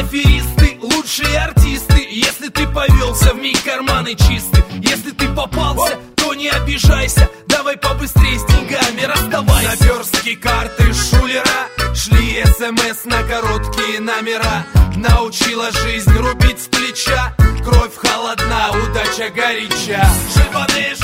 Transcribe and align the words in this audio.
Аферисты, 0.00 0.78
лучшие 0.80 1.38
артисты. 1.38 2.08
Если 2.10 2.48
ты 2.48 2.66
повелся, 2.66 3.34
в 3.34 3.36
миг 3.36 3.62
карманы 3.62 4.14
чисты. 4.14 4.64
Если 4.80 5.10
ты 5.10 5.28
попался, 5.28 5.98
то 6.16 6.32
не 6.32 6.48
обижайся. 6.48 7.28
Давай 7.46 7.76
побыстрее 7.76 8.38
с 8.38 8.44
деньгами 8.46 9.02
расставайся. 9.02 9.68
Наперстки 9.68 10.36
карты 10.36 10.94
шулера. 10.94 11.68
Шли 11.94 12.42
смс 12.46 13.04
на 13.04 13.22
короткие 13.24 14.00
номера. 14.00 14.64
Научила 14.96 15.70
жизнь 15.70 16.16
рубить 16.16 16.62
с 16.62 16.68
плеча. 16.68 17.36
Кровь 17.62 17.94
холодна, 17.94 18.70
удача 18.70 19.28
горяча. 19.28 20.08
Шибаные 20.32 20.94